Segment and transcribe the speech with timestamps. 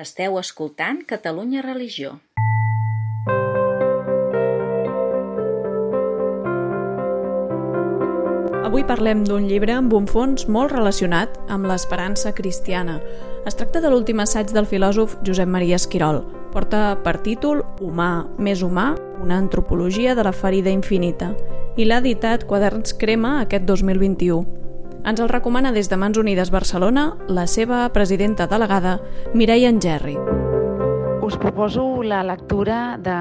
[0.00, 2.14] Esteu escoltant Catalunya Religió.
[8.64, 12.96] Avui parlem d'un llibre amb un fons molt relacionat amb l'esperança cristiana.
[13.44, 16.22] Es tracta de l'últim assaig del filòsof Josep Maria Esquirol.
[16.54, 21.34] Porta per títol Humà més humà, una antropologia de la ferida infinita
[21.76, 24.59] i l'ha editat Quaderns Crema aquest 2021.
[25.00, 28.98] Ens el recomana des de Mans Unides Barcelona la seva presidenta delegada,
[29.32, 30.18] Mireia Engerri.
[31.24, 33.16] Us proposo la lectura de,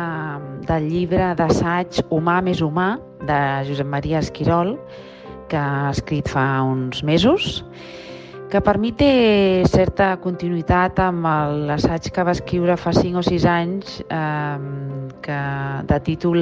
[0.68, 2.90] del llibre d'assaig Humà més humà,
[3.24, 4.76] de Josep Maria Esquirol,
[5.48, 7.64] que ha escrit fa uns mesos,
[8.52, 11.32] que per mi té certa continuïtat amb
[11.70, 15.44] l'assaig que va escriure fa 5 o 6 anys eh, que
[15.94, 16.42] de títol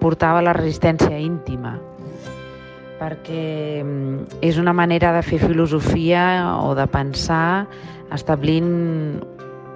[0.00, 1.76] portava la resistència íntima
[3.00, 3.82] perquè
[4.44, 6.24] és una manera de fer filosofia
[6.62, 7.66] o de pensar
[8.14, 8.70] establint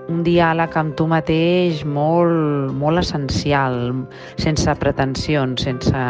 [0.09, 3.93] un diàleg amb tu mateix molt, molt essencial,
[4.41, 6.05] sense pretensions, sense,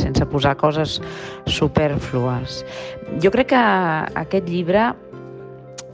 [0.00, 0.98] sense posar coses
[1.46, 2.64] superflues.
[3.22, 3.62] Jo crec que
[4.24, 4.90] aquest llibre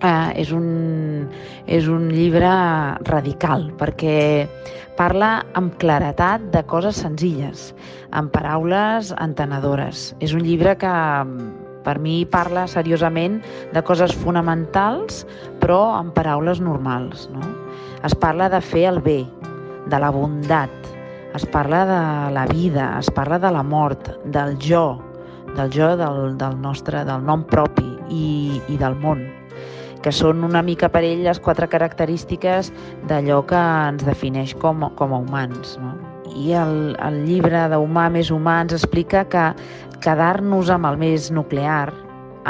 [0.04, 1.28] eh, és, un,
[1.66, 2.52] és un llibre
[3.08, 4.46] radical, perquè
[4.98, 7.72] parla amb claretat de coses senzilles,
[8.14, 10.12] amb paraules entenedores.
[10.22, 10.94] És un llibre que
[11.84, 13.40] per mi parla seriosament
[13.74, 15.24] de coses fonamentals,
[15.60, 17.28] però amb paraules normals.
[17.34, 17.42] No?
[18.04, 19.22] Es parla de fer el bé,
[19.90, 20.72] de la bondat,
[21.34, 25.00] es parla de la vida, es parla de la mort, del jo,
[25.56, 29.33] del jo del, del nostre, del nom propi i, i del món
[30.04, 32.70] que són una mica per ell les quatre característiques
[33.08, 35.78] d'allò que ens defineix com, com a humans.
[35.80, 35.94] No?
[36.34, 39.48] I el, el llibre d'Humà més humà ens explica que
[40.04, 41.88] quedar-nos amb el més nuclear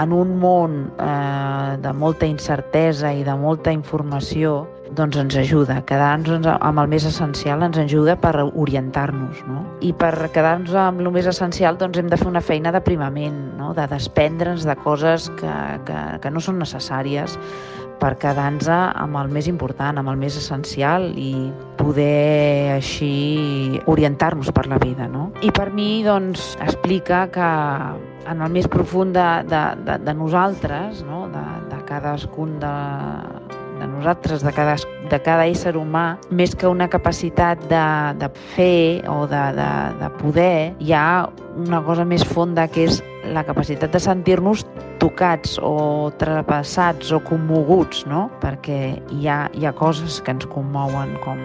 [0.01, 4.65] en un món eh, de molta incertesa i de molta informació,
[4.97, 5.81] doncs ens ajuda.
[5.89, 9.43] Quedar-nos amb el més essencial ens ajuda per orientar-nos.
[9.49, 9.65] No?
[9.85, 13.73] I per quedar-nos amb el més essencial doncs hem de fer una feina d'aprimament, no?
[13.77, 15.55] de desprendre'ns de coses que,
[15.89, 17.39] que, que no són necessàries
[18.01, 24.67] per quedar-nos amb el més important, amb el més essencial i poder així orientar-nos per
[24.71, 25.09] la vida.
[25.09, 25.31] No?
[25.43, 27.51] I per mi doncs, explica que
[28.25, 31.27] en el més profund de, de, de, de nosaltres, no?
[31.33, 32.75] de, de cadascun de,
[33.79, 34.77] de nosaltres, de cada,
[35.11, 37.85] de cada ésser humà, més que una capacitat de,
[38.21, 39.71] de fer o de, de,
[40.01, 43.01] de poder, hi ha una cosa més fonda que és
[43.35, 44.65] la capacitat de sentir-nos
[45.03, 48.27] tocats o trapassats o commoguts, no?
[48.43, 51.41] Perquè hi ha, hi ha coses que ens commouen com,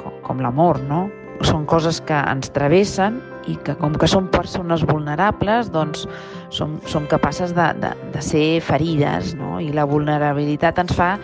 [0.00, 1.06] com, com l'amor, no?
[1.44, 6.06] Són coses que ens travessen i que com que som persones vulnerables, doncs
[6.50, 9.56] som, som capaces de, de, de ser ferides, no?
[9.62, 11.14] I la vulnerabilitat ens fa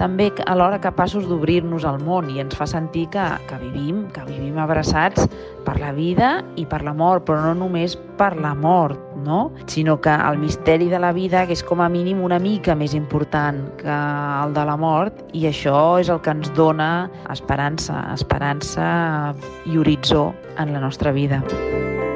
[0.00, 4.56] també alhora capaços d'obrir-nos al món i ens fa sentir que, que vivim, que vivim
[4.62, 5.28] abraçats
[5.66, 9.52] per la vida i per la mort, però no només per la mort, no?
[9.66, 12.94] sinó que el misteri de la vida que és com a mínim una mica més
[12.94, 19.34] important que el de la mort i això és el que ens dona esperança, esperança
[19.66, 21.42] i horitzó en la nostra vida.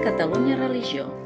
[0.04, 1.23] Catalunya Religió